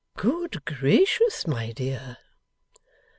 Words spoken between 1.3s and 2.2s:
my dear!